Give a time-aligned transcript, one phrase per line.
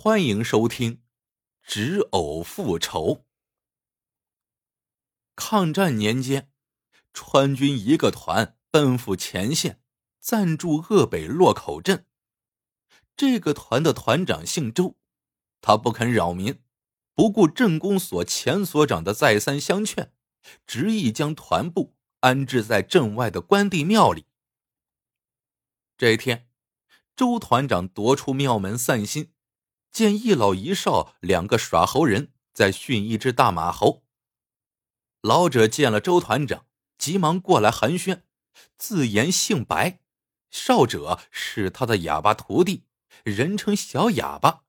[0.00, 0.94] 欢迎收听
[1.60, 3.00] 《执偶复仇》。
[5.34, 6.52] 抗战年间，
[7.12, 9.82] 川军一个团奔赴前线，
[10.20, 12.06] 暂驻鄂北洛口镇。
[13.16, 14.96] 这个团的团长姓周，
[15.60, 16.62] 他不肯扰民，
[17.12, 20.12] 不顾镇公所前所长的再三相劝，
[20.64, 24.26] 执意将团部安置在镇外的关帝庙里。
[25.96, 26.48] 这一天，
[27.16, 29.32] 周团长踱出庙门散心。
[29.90, 34.04] 见一老一少两个耍猴人在训一只大马猴。
[35.20, 38.22] 老者见了周团长，急忙过来寒暄，
[38.76, 40.00] 自言姓白，
[40.50, 42.84] 少者是他的哑巴徒弟，
[43.24, 44.62] 人称小哑巴。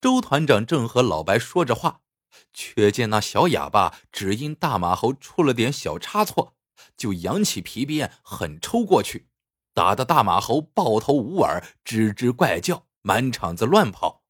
[0.00, 2.00] 周团长正和老白说着话，
[2.52, 6.56] 却见那小哑巴只因大马猴出了点小差错，
[6.96, 9.28] 就扬起皮鞭狠抽过去，
[9.72, 12.88] 打得大马猴抱头捂耳，吱吱怪叫。
[13.02, 14.24] 满场子乱跑。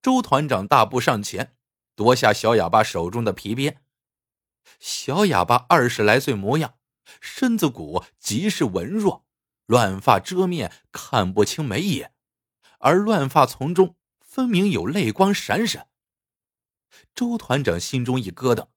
[0.00, 1.56] 周团长大步上前，
[1.94, 3.82] 夺下小哑巴手中的皮鞭。
[4.78, 6.78] 小哑巴二十来岁模样，
[7.20, 9.26] 身子骨极是文弱，
[9.66, 12.14] 乱发遮面，看不清眉眼，
[12.78, 15.88] 而乱发丛中分明有泪光闪闪。
[17.14, 18.68] 周团长心中一咯噔，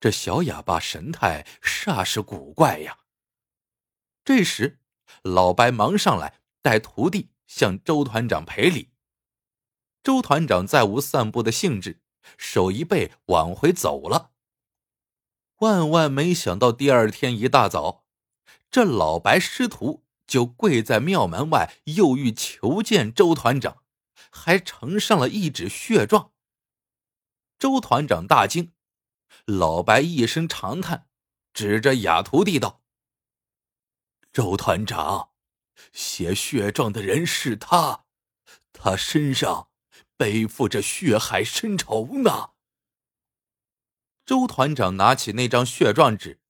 [0.00, 2.98] 这小哑巴神态煞是古怪呀。
[4.24, 4.80] 这时，
[5.22, 6.41] 老白忙上来。
[6.62, 8.92] 带徒弟向周团长赔礼，
[10.02, 12.00] 周团长再无散步的兴致，
[12.38, 14.30] 手一背往回走了。
[15.58, 18.04] 万万没想到，第二天一大早，
[18.70, 23.82] 这老白师徒就跪在庙门外，又欲求见周团长，
[24.30, 26.32] 还呈上了一纸血状。
[27.58, 28.72] 周团长大惊，
[29.46, 31.08] 老白一声长叹，
[31.52, 32.82] 指着哑徒弟道
[34.32, 35.30] ：“周团长。”
[35.92, 38.04] 写血状的人是他，
[38.72, 39.70] 他身上
[40.16, 42.50] 背负着血海深仇呢。
[44.24, 46.40] 周团长拿起那张血状纸，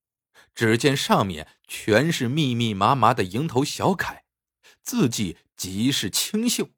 [0.54, 4.25] 只见上面全是密密麻麻的蝇头小楷，
[4.82, 6.71] 字迹极是清秀。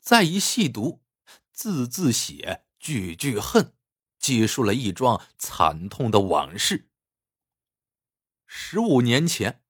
[0.00, 1.02] 再一细读，
[1.52, 3.74] 字字血，句句恨，
[4.18, 6.88] 记述了一桩惨痛的往事。
[8.46, 9.62] 十五年前。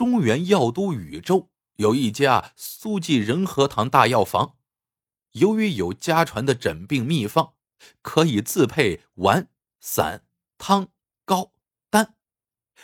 [0.00, 4.56] 中原药都禹州有一家苏记仁和堂大药房，
[5.32, 7.52] 由于有家传的诊病秘方，
[8.00, 10.24] 可以自配丸、散、
[10.56, 10.88] 汤、
[11.26, 11.52] 膏、
[11.90, 12.14] 丹，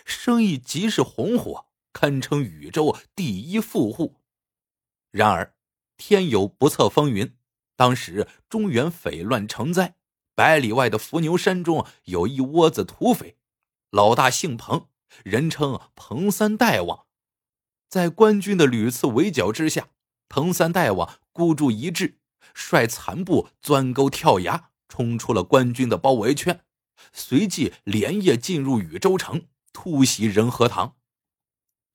[0.04, 4.16] 生意极是红火，堪称禹州第一富户。
[5.10, 5.56] 然而
[5.96, 7.34] 天有不测风云，
[7.76, 9.96] 当时中原匪乱成灾，
[10.34, 13.38] 百里外的伏牛山中有一窝子土匪，
[13.88, 14.88] 老大姓彭，
[15.24, 17.05] 人称彭三大王。
[17.88, 19.88] 在官军的屡次围剿之下，
[20.28, 22.18] 彭三大王孤注一掷，
[22.54, 26.64] 率残部钻沟跳崖，冲出了官军的包围圈，
[27.12, 30.96] 随即连夜进入禹州城，突袭仁和堂。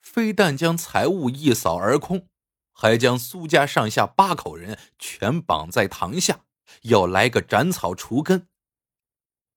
[0.01, 2.28] 非但将财物一扫而空，
[2.74, 6.41] 还将苏家上下八口人全绑在堂下，
[6.84, 8.47] 要来个斩草除根。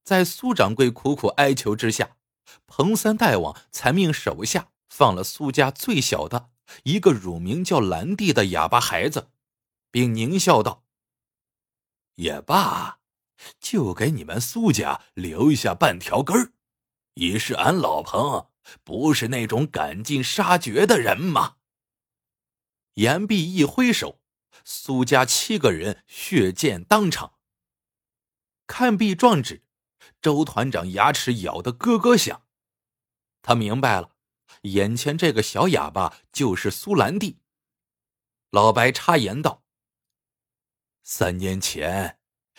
[0.03, 2.17] 在苏掌柜苦苦哀求之下，
[2.67, 4.69] 彭三大王才命手下。
[4.97, 6.51] 放了苏家最小的
[6.85, 9.33] 一个乳名叫兰蒂的哑巴孩子，
[9.91, 10.85] 并狞笑道
[12.15, 13.01] ：“也罢，
[13.59, 16.53] 就给你们苏家留下半条根儿，
[17.15, 18.47] 以示俺老彭
[18.85, 21.57] 不是那种赶尽杀绝的人嘛。”
[22.95, 24.21] 言毕一挥手，
[24.65, 27.35] 苏家七个人血溅当场。
[28.69, 29.65] 看毕状纸，
[30.23, 32.43] 周团长牙齿咬得咯咯响，
[33.43, 34.14] 他明白了。
[34.65, 37.39] 眼前这个小哑巴就是苏兰蒂。
[38.51, 39.63] 老白插言道
[41.03, 42.19] ：“三年前，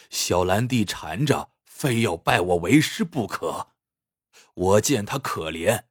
[0.10, 3.72] 小兰蒂缠着，非要拜我为师不可。
[4.54, 5.86] 我见他可怜，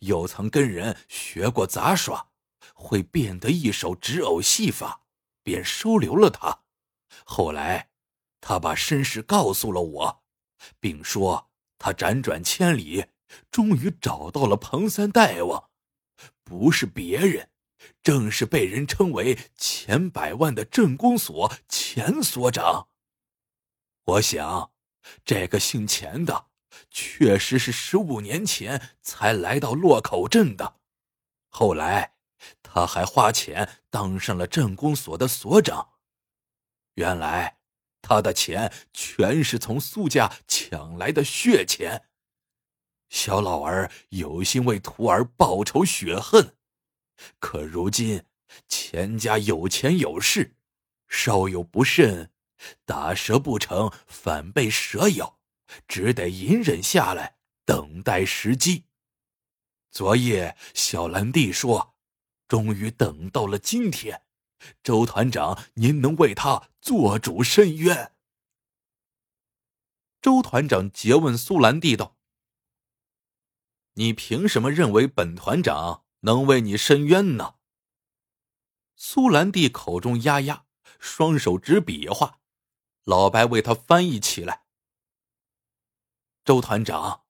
[0.00, 2.30] 又曾跟人学过杂耍，
[2.74, 5.04] 会变得一手纸偶戏法，
[5.42, 6.64] 便收留了他。
[7.24, 7.90] 后来，
[8.40, 10.24] 他把身世告诉了我，
[10.80, 13.06] 并说他辗转千里。”
[13.50, 15.70] 终于找到了彭三大王，
[16.44, 17.50] 不是别人，
[18.02, 22.88] 正是被人称为钱百万的镇公所钱所长。
[24.04, 24.72] 我想，
[25.24, 26.46] 这个姓钱的，
[26.90, 30.76] 确实是十五年前才来到洛口镇的。
[31.48, 32.14] 后来，
[32.62, 35.90] 他还花钱当上了镇公所的所长。
[36.94, 37.58] 原来，
[38.02, 42.09] 他的钱全是从苏家抢来的血钱。
[43.10, 46.56] 小老儿有心为徒儿报仇雪恨，
[47.38, 48.24] 可如今
[48.68, 50.56] 钱家有钱有势，
[51.08, 52.30] 稍有不慎，
[52.84, 55.40] 打蛇不成反被蛇咬，
[55.88, 58.84] 只得隐忍下来，等待时机。
[59.90, 61.96] 昨夜小兰弟说，
[62.46, 64.22] 终于等到了今天。
[64.84, 68.12] 周团长，您能为他做主伸冤？
[70.22, 72.18] 周团长诘问苏兰弟道
[73.94, 77.54] ：“你凭什么认为本团长能为你伸冤呢？”
[78.96, 80.64] 苏兰弟口中压压，
[80.98, 82.40] 双手直比划，
[83.04, 84.64] 老白为他翻译起来。
[86.44, 87.24] 周团长，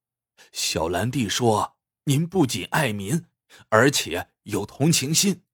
[0.52, 3.26] 小兰弟说，您不仅爱民，
[3.68, 5.44] 而且有同情心。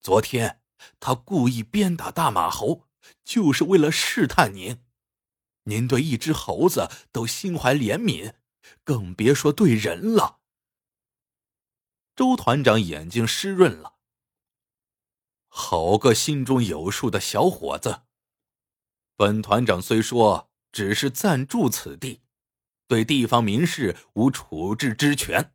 [0.00, 0.62] 昨天
[1.00, 2.88] 他故意鞭打大马猴，
[3.24, 4.84] 就是为了试探您。
[5.64, 8.34] 您对一只猴子都心怀怜悯，
[8.84, 10.40] 更别说对人了。
[12.14, 13.98] 周团长眼睛湿润了。
[15.48, 18.02] 好个心中有数的小伙子！
[19.16, 22.22] 本团长虽说只是暂住此地，
[22.86, 25.54] 对地方民事无处置之权，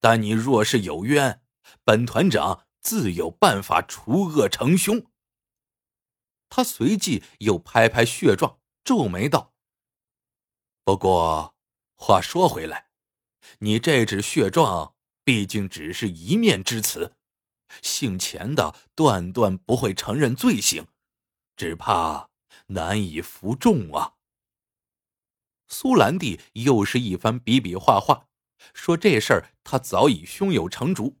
[0.00, 1.42] 但你若是有冤，
[1.84, 5.04] 本团长自有办法除恶成凶。
[6.48, 8.58] 他随即又拍拍血状。
[8.84, 9.52] 皱眉道
[10.82, 11.54] ：“不过
[12.00, 12.86] 话说回来，
[13.58, 17.16] 你这纸血状毕竟只是一面之词，
[17.82, 20.86] 姓钱的断断不会承认罪行，
[21.56, 22.30] 只怕
[22.68, 24.14] 难以服众啊。”
[25.66, 28.28] 苏兰弟又是一番比比划划，
[28.72, 31.18] 说这事儿他早已胸有成竹。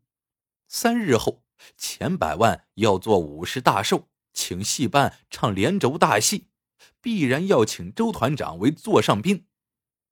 [0.68, 1.42] 三日后，
[1.76, 6.46] 钱百万要做五十大寿，请戏班唱连轴大戏。
[7.00, 9.47] 必然要请周团长为座上宾，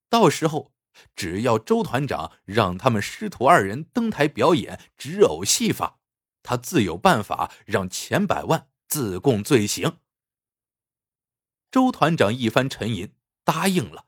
[0.09, 0.73] 到时候
[1.15, 6.01] 只要周团长让他们师徒二人登台表演纸偶戏法，
[6.43, 9.99] 他自有办法让钱百万自供罪行。
[11.71, 13.13] 周团长一番沉吟，
[13.45, 14.07] 答应了。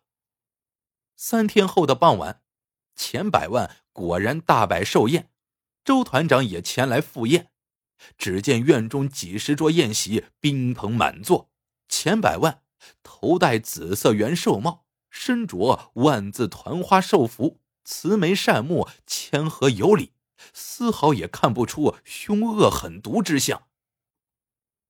[1.17, 2.43] 三天后的傍晚，
[2.95, 5.31] 钱百万果然大摆寿宴，
[5.85, 7.51] 周团长也前来赴宴。
[8.17, 11.51] 只见院中几十桌宴席，宾朋满座，
[11.89, 12.63] 钱百万。
[13.03, 20.13] 头戴紫色元寿帽，身着万字团花寿服，慈眉善目，谦和有礼，
[20.53, 23.69] 丝毫也看不出凶恶狠毒之相。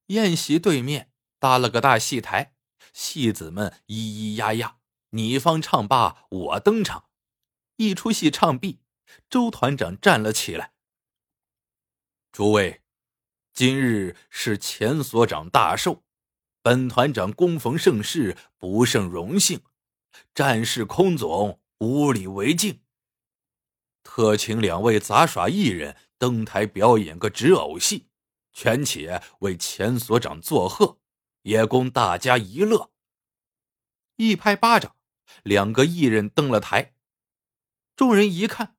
[0.06, 2.54] 宴席对面搭了个大戏台，
[2.92, 4.76] 戏子们咿咿呀呀，
[5.10, 7.04] 你方唱罢我登场。
[7.76, 8.80] 一出戏唱毕，
[9.30, 10.72] 周团长站了起来
[12.32, 12.82] ：“诸位，
[13.52, 16.02] 今日是钱所长大寿。”
[16.60, 19.62] 本团长恭逢盛世，不胜荣幸，
[20.34, 22.80] 战事空总无礼为敬。
[24.02, 28.08] 特请两位杂耍艺人登台表演个纸偶戏，
[28.52, 30.98] 权且为钱所长作贺，
[31.42, 32.90] 也供大家一乐。
[34.16, 34.96] 一拍巴掌，
[35.42, 36.94] 两个艺人登了台。
[37.94, 38.76] 众人一看，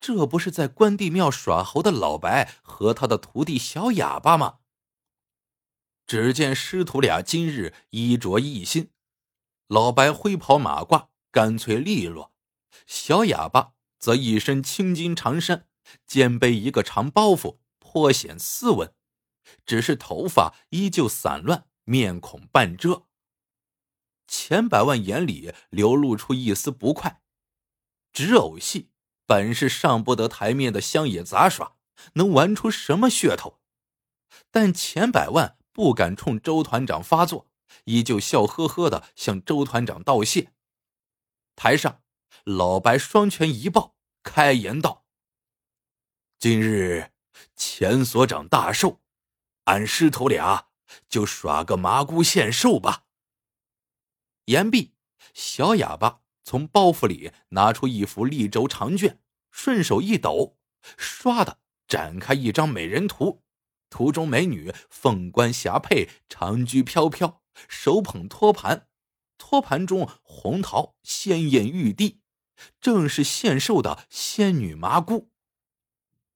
[0.00, 4.58] 这不是在关帝庙耍猴的老白和他的徒弟小哑巴吗？
[6.06, 8.90] 只见师徒俩今日衣着一新，
[9.68, 12.32] 老白灰袍马褂，干脆利落；
[12.86, 15.68] 小哑巴则一身青金长衫，
[16.06, 18.94] 肩背一个长包袱，颇显斯文。
[19.66, 23.06] 只是头发依旧散乱，面孔半遮。
[24.26, 27.22] 钱百万眼里流露出一丝不快。
[28.12, 28.90] 纸偶戏
[29.26, 31.76] 本是上不得台面的乡野杂耍，
[32.14, 33.60] 能玩出什么噱头？
[34.50, 35.56] 但钱百万。
[35.74, 37.48] 不敢冲周团长发作，
[37.84, 40.52] 依旧笑呵呵的向周团长道谢。
[41.56, 42.02] 台上，
[42.44, 45.04] 老白双拳一抱，开言道
[46.38, 47.12] ：“今日
[47.54, 49.00] 钱所长大寿，
[49.64, 50.68] 俺师徒俩
[51.08, 53.04] 就耍个麻姑献寿吧。”
[54.46, 54.94] 言毕，
[55.32, 60.58] 小哑巴从包袱里拿出一幅立轴长卷，顺手一抖，
[60.98, 63.42] 唰的展开一张美人图。
[63.88, 68.88] 图中美女凤冠霞帔，长裾飘飘，手捧托盘，
[69.38, 72.20] 托盘中红桃鲜艳欲滴，
[72.80, 75.30] 正是献寿的仙女麻姑。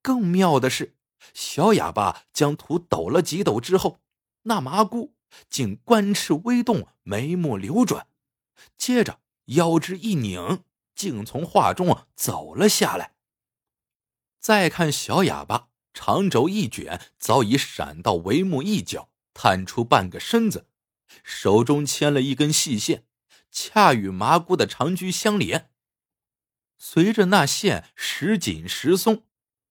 [0.03, 0.97] 更妙的是，
[1.35, 4.01] 小哑巴将图抖了几抖之后，
[4.43, 5.15] 那麻姑
[5.49, 8.07] 竟官翅微动，眉目流转，
[8.77, 13.15] 接着腰肢一拧，竟从画中走了下来。
[14.41, 15.69] 再看小哑巴。
[15.95, 20.68] 长轴一卷，早已闪到帷幕一角，探出半个身子，
[21.23, 23.05] 手中牵了一根细线，
[23.51, 25.71] 恰与麻姑的长裾相连。
[26.77, 29.25] 随着那线时紧时松，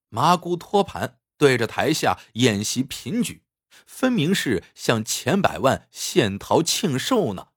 [0.10, 3.44] 麻姑托盘对着台下演习平举，
[3.86, 7.50] 分明是向钱百万献桃庆寿呢。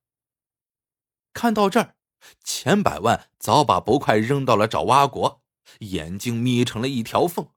[1.33, 1.95] 看到这儿，
[2.43, 5.41] 钱百万早把不快扔到了爪哇国，
[5.79, 7.49] 眼睛眯成了一条缝。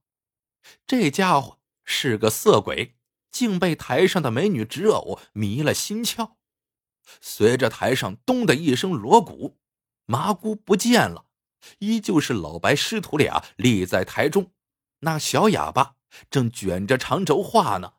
[0.86, 2.96] 这家伙是个色鬼，
[3.34, 6.36] 竟被台上的美女纸偶迷了心窍。
[7.20, 9.58] 随着台上咚的一声锣鼓，
[10.06, 11.26] 麻姑不见了，
[11.80, 14.52] 依旧是老白师徒俩立在台中，
[15.00, 15.96] 那小哑巴
[16.30, 17.94] 正卷着长轴画呢。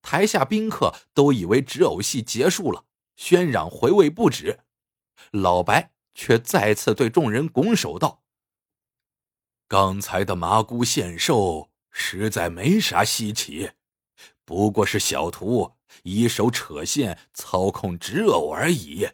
[0.00, 2.86] 台下宾客都以为纸偶戏结束了，
[3.18, 4.60] 喧嚷回味不止。
[5.32, 8.22] 老白却再次对众人拱手道
[9.68, 13.72] ：“刚才的麻姑献寿，实在没啥稀奇，
[14.46, 19.08] 不过是小徒。”一手扯线，操控纸偶而已。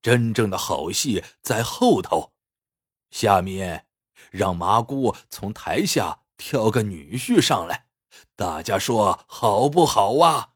[0.00, 2.32] 真正的好戏在后头。
[3.10, 3.86] 下面，
[4.30, 7.86] 让麻姑从台下挑个女婿上来，
[8.34, 10.54] 大家说好不好啊？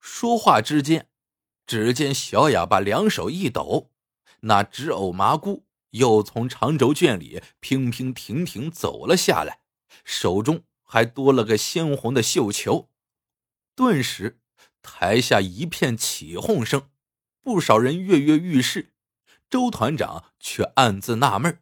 [0.00, 1.10] 说话之间，
[1.66, 3.90] 只见小哑巴两手一抖，
[4.40, 9.60] 那纸偶麻姑又从长轴卷里平平停停走了下来，
[10.04, 12.88] 手中还多了个鲜红的绣球。
[13.76, 14.40] 顿时，
[14.82, 16.90] 台下一片起哄声，
[17.40, 18.94] 不少人跃跃欲试。
[19.50, 21.60] 周团长却暗自纳闷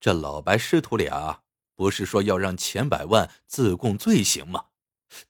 [0.00, 1.42] 这老白师徒俩
[1.74, 4.66] 不是说要让钱百万自供罪行吗？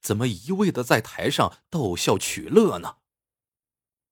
[0.00, 2.96] 怎么一味的在台上逗笑取乐呢？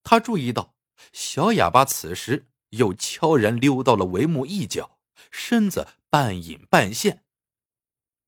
[0.03, 0.75] 他注意到
[1.13, 4.99] 小哑巴此时又悄然溜到了帷幕一角，
[5.31, 7.26] 身子半隐半现。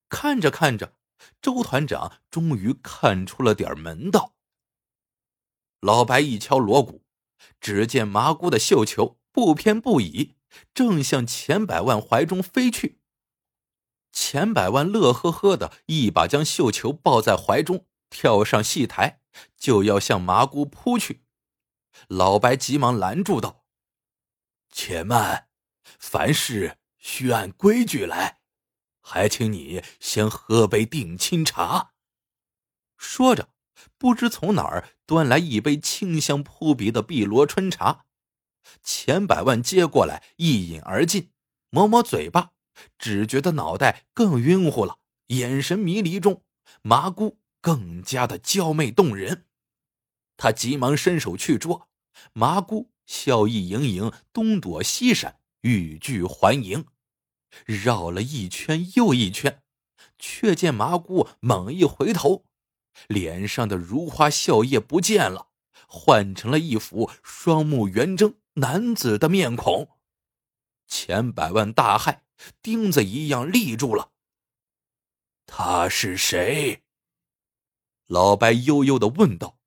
[0.09, 0.95] 看着看着。
[1.43, 4.35] 周团长终于看出了点门道。
[5.81, 7.05] 老白一敲锣鼓，
[7.61, 10.37] 只见麻姑的绣球不偏不倚，
[10.73, 13.00] 正向钱百万怀中飞去。
[14.12, 19.21] 钱百万乐呵呵的一把将绣球抱在怀中，跳上戏台，
[19.57, 21.25] 就要向麻姑扑去。
[22.07, 23.65] 老白急忙拦住道
[24.71, 25.49] ：“且慢，
[25.99, 28.38] 凡事需按规矩来。”
[29.09, 31.93] 还请你先喝杯定亲茶。
[32.99, 33.49] 说着，
[33.97, 38.05] 不知从哪儿端来一杯清香扑鼻的碧螺春茶。
[38.83, 41.31] 钱百万接过来一饮而尽，
[41.71, 42.50] 抹抹嘴巴，
[42.99, 44.99] 只觉得脑袋更晕乎了，
[45.29, 46.45] 眼神迷离中，
[46.83, 49.47] 麻姑更加的娇媚动人。
[50.37, 51.88] 他急忙伸手去捉，
[52.35, 56.85] 麻姑笑意盈盈，东躲西闪，欲拒还迎。
[57.64, 59.62] 绕了一圈又一圈，
[60.19, 62.45] 却见麻姑猛一回头，
[63.07, 65.49] 脸上的如花笑靥不见了，
[65.87, 69.88] 换成了一副双目圆睁男子的面孔。
[70.87, 72.21] 钱百万大骇，
[72.62, 74.12] 钉子一样立住了。
[75.47, 76.83] 他是谁？
[78.07, 79.59] 老白悠悠的问道。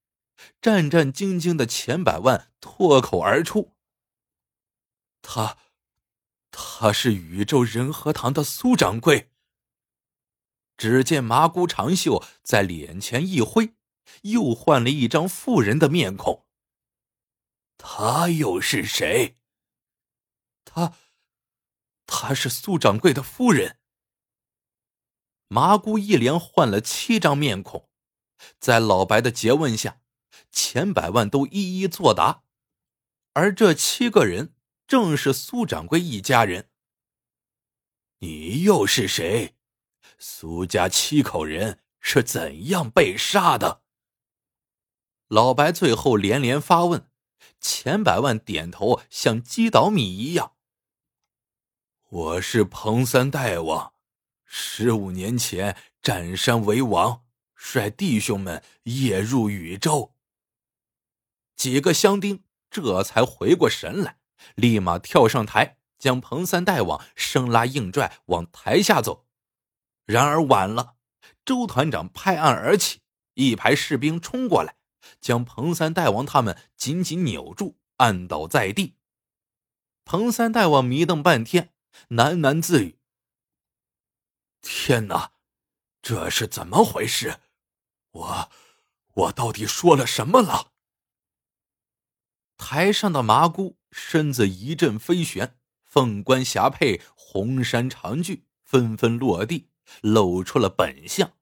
[0.60, 3.76] 战战兢兢的钱百万脱口而出
[5.22, 5.58] ：“他。”
[6.52, 9.32] 他是宇宙仁和堂的苏掌柜。
[10.78, 13.76] 只见麻姑长袖在脸前一挥，
[14.24, 16.46] 又换了一张妇人的面孔。
[17.78, 19.38] 他又是谁？
[20.66, 20.94] 他，
[22.06, 23.80] 他是苏掌柜的夫人。
[25.48, 27.90] 麻姑一连换了七张面孔，
[28.60, 30.02] 在老白的诘问下，
[30.52, 32.44] 钱百万都一一作答，
[33.34, 34.56] 而这七个人。
[34.92, 36.70] 正是苏掌柜一家人。
[38.20, 39.56] 你又是谁？
[40.20, 43.84] 苏家七口人是怎样被杀的？
[45.30, 47.10] 老白最后连连发问，
[47.62, 50.58] 钱百万点头，像击倒米一样。
[52.10, 53.94] 我是彭三大王，
[54.44, 57.24] 十五年前占山为王，
[57.56, 60.14] 率弟兄们夜入禹州。
[61.56, 64.18] 几个乡丁这才回过神来。
[64.56, 69.28] 立马跳上台，将彭三大王生拉硬拽往台下走。
[70.06, 70.96] 然而晚了，
[71.46, 73.02] 周团长拍案而起，
[73.36, 74.76] 一排士兵冲过来，
[75.20, 78.98] 将彭三大王他们紧紧扭住，按倒在地。
[80.04, 81.74] 彭三大王迷瞪半天，
[82.10, 83.00] 喃喃自语
[84.62, 85.32] ：“天哪，
[86.02, 87.40] 这是怎么回事？
[88.12, 88.52] 我，
[89.14, 90.72] 我到底说了什么了？”
[92.58, 99.70] 台上的麻姑身子一阵飞旋，凤冠霞帔、红衫长裾纷纷落地，
[100.02, 101.34] 露出了本相。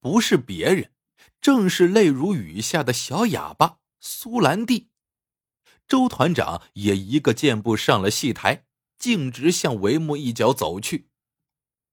[0.00, 0.92] 不是别人，
[1.40, 4.90] 正是泪如雨下的小哑巴苏兰蒂。
[5.86, 8.66] 周团长也一个箭步上了戏台，
[8.98, 11.10] 径直向帷幕一角走去。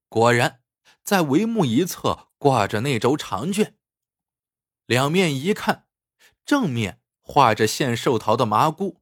[0.08, 0.62] 果然，
[1.04, 3.76] 在帷幕一侧挂着那轴长卷。
[4.86, 5.88] 两面一看，
[6.46, 8.99] 正面画着献寿桃的麻姑，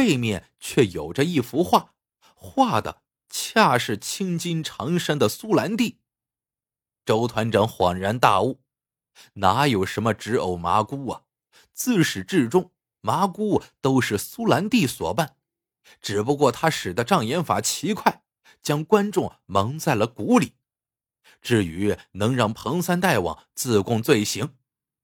[0.00, 1.92] 背面却有着一幅画，
[2.34, 5.98] 画的恰是青筋长衫的苏兰弟。
[7.04, 8.62] 周团长恍然大悟：
[9.34, 11.24] 哪有什么纸偶麻姑啊？
[11.74, 12.70] 自始至终，
[13.02, 15.36] 麻姑都是苏兰弟所扮，
[16.00, 18.22] 只不过他使的障眼法奇快。
[18.62, 20.54] 将观众蒙在了鼓里。
[21.42, 24.54] 至于能让彭三大王自供罪行，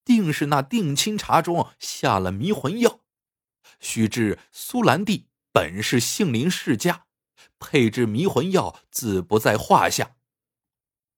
[0.06, 3.00] 定是那定亲茶中下了迷魂药。
[3.80, 7.06] 须知苏兰弟本是杏林世家，
[7.58, 10.16] 配制迷魂药自不在话下。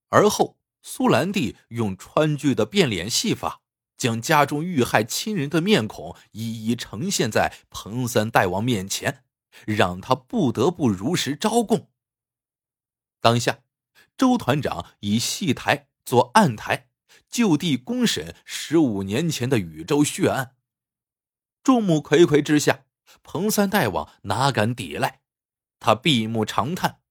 [0.09, 3.61] 而后苏兰弟用川剧的变脸戏法，
[3.97, 9.23] 将家中遇害亲人的面孔一一呈现在彭三大王面前，
[9.65, 11.89] 让他不得不如实招供。
[13.19, 13.59] 当下，
[14.17, 16.87] 周团长以戏台做案台，
[17.29, 20.55] 就地公审十五年前的禹州血案。
[21.63, 22.85] 众目睽睽之下，
[23.23, 25.21] 彭三大王哪敢抵赖？
[25.79, 27.01] 他闭目长叹：“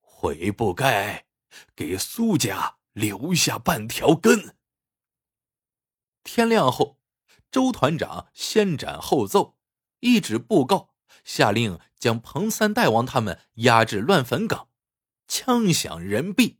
[0.00, 1.26] 悔不该
[1.76, 4.56] 给苏家留下半条根。”
[6.24, 6.98] 天亮后，
[7.50, 9.56] 周团长先斩后奏，
[10.00, 14.68] 一纸布告，下令将彭三大王他们押至乱坟岗。
[15.28, 16.56] 枪响人毙，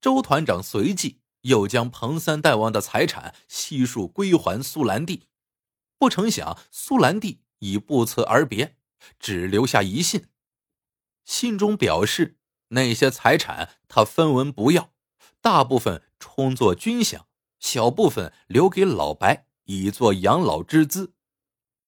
[0.00, 5.28] 周团长随即又将彭三大王的财产悉数归还苏兰弟。
[5.98, 8.76] 不成想，苏兰弟已不辞而别，
[9.18, 10.28] 只留下一信。
[11.24, 12.38] 信中表示，
[12.68, 14.92] 那些财产他分文不要，
[15.40, 17.22] 大部分充作军饷，
[17.58, 21.14] 小部分留给老白以作养老之资。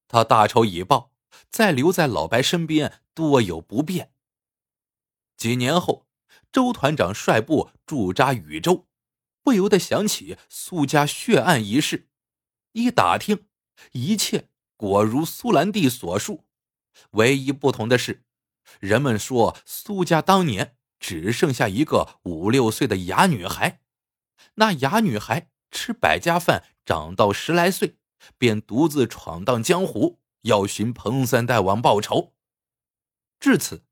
[0.09, 1.13] 他大仇已报，
[1.51, 4.13] 再留在老白身边多有不便。
[5.37, 6.07] 几年后，
[6.51, 8.89] 周团长率部驻扎禹州，
[9.43, 12.09] 不由得想起苏家血案一事。
[12.73, 13.48] 一打听，
[13.93, 16.45] 一切果如苏兰弟所述，
[17.13, 18.25] 唯一不同的是，
[18.81, 23.81] 人们说苏家当年只剩下一个五六岁的哑女孩。
[24.55, 27.97] 那哑女孩吃百家饭，长到十来岁，
[28.37, 32.35] 便独自闯荡江湖，要寻彭三大王报仇。
[33.39, 33.85] 至此。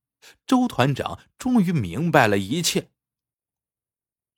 [0.44, 2.90] 周团长终于明白了一切。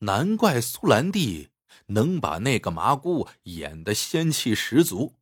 [0.00, 1.48] 难怪苏兰弟
[1.86, 5.17] 能把那个麻姑演得仙气十足，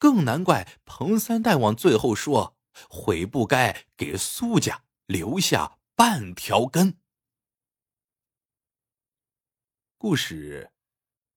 [0.00, 2.56] 更难怪彭三大王最后说
[2.88, 6.98] ：“悔不该给苏家留下半条根。”
[9.98, 10.72] 故事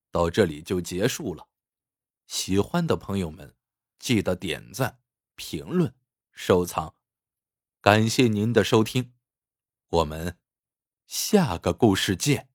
[0.10, 1.50] 到这里就结束了。
[2.26, 3.54] 喜欢的朋友们，
[4.00, 5.02] 记得点赞、
[5.36, 5.94] 评论、
[6.32, 6.96] 收藏。
[7.82, 9.14] 感谢您的收听，
[9.90, 10.40] 我们
[11.06, 12.53] 下个故事见。